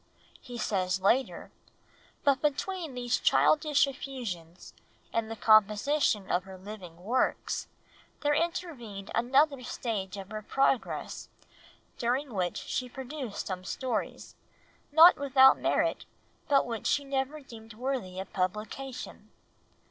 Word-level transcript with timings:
He 0.39 0.57
says 0.57 0.99
later, 0.99 1.51
"But 2.23 2.41
between 2.41 2.95
these 2.95 3.19
childish 3.19 3.85
effusions 3.85 4.73
and 5.13 5.29
the 5.29 5.35
composition 5.35 6.31
of 6.31 6.43
her 6.45 6.57
living 6.57 7.03
works, 7.03 7.67
there 8.21 8.33
intervened 8.33 9.11
another 9.13 9.61
stage 9.61 10.17
of 10.17 10.31
her 10.31 10.41
progress, 10.41 11.29
during 11.99 12.33
which 12.33 12.57
she 12.57 12.89
produced 12.89 13.45
some 13.45 13.63
stories, 13.63 14.33
not 14.91 15.17
without 15.17 15.59
merit, 15.59 16.05
but 16.47 16.65
which 16.65 16.87
she 16.87 17.03
never 17.03 17.39
deemed 17.39 17.75
worthy 17.75 18.19
of 18.19 18.33
publication." 18.33 19.29